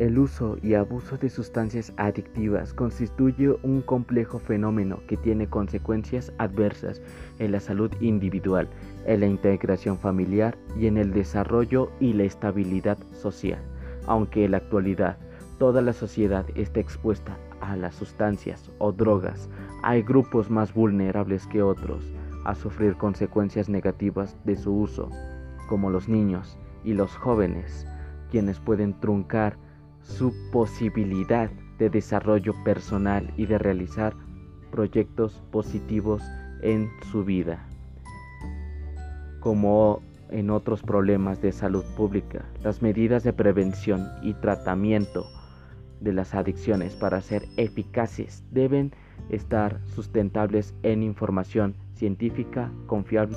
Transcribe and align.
El 0.00 0.18
uso 0.18 0.56
y 0.62 0.72
abuso 0.72 1.18
de 1.18 1.28
sustancias 1.28 1.92
adictivas 1.98 2.72
constituye 2.72 3.54
un 3.62 3.82
complejo 3.82 4.38
fenómeno 4.38 5.00
que 5.06 5.18
tiene 5.18 5.46
consecuencias 5.46 6.32
adversas 6.38 7.02
en 7.38 7.52
la 7.52 7.60
salud 7.60 7.92
individual, 8.00 8.66
en 9.04 9.20
la 9.20 9.26
integración 9.26 9.98
familiar 9.98 10.56
y 10.74 10.86
en 10.86 10.96
el 10.96 11.12
desarrollo 11.12 11.90
y 12.00 12.14
la 12.14 12.22
estabilidad 12.22 12.96
social. 13.12 13.60
Aunque 14.06 14.46
en 14.46 14.52
la 14.52 14.56
actualidad 14.56 15.18
toda 15.58 15.82
la 15.82 15.92
sociedad 15.92 16.46
está 16.54 16.80
expuesta 16.80 17.36
a 17.60 17.76
las 17.76 17.94
sustancias 17.94 18.70
o 18.78 18.92
drogas, 18.92 19.50
hay 19.82 20.00
grupos 20.00 20.48
más 20.48 20.72
vulnerables 20.72 21.46
que 21.46 21.60
otros 21.60 22.10
a 22.46 22.54
sufrir 22.54 22.94
consecuencias 22.94 23.68
negativas 23.68 24.34
de 24.46 24.56
su 24.56 24.72
uso, 24.72 25.10
como 25.68 25.90
los 25.90 26.08
niños 26.08 26.56
y 26.84 26.94
los 26.94 27.14
jóvenes, 27.16 27.86
quienes 28.30 28.58
pueden 28.60 28.98
truncar 28.98 29.58
su 30.02 30.34
posibilidad 30.50 31.50
de 31.78 31.90
desarrollo 31.90 32.54
personal 32.64 33.32
y 33.36 33.46
de 33.46 33.58
realizar 33.58 34.14
proyectos 34.70 35.42
positivos 35.50 36.22
en 36.62 36.90
su 37.10 37.24
vida. 37.24 37.66
Como 39.40 40.02
en 40.30 40.50
otros 40.50 40.82
problemas 40.82 41.40
de 41.42 41.52
salud 41.52 41.84
pública, 41.96 42.44
las 42.62 42.82
medidas 42.82 43.24
de 43.24 43.32
prevención 43.32 44.06
y 44.22 44.34
tratamiento 44.34 45.26
de 46.00 46.12
las 46.12 46.34
adicciones 46.34 46.94
para 46.96 47.20
ser 47.20 47.46
eficaces 47.56 48.44
deben 48.50 48.92
estar 49.28 49.80
sustentables 49.86 50.74
en 50.82 51.02
información 51.02 51.74
científica 51.94 52.70
confiable. 52.86 53.36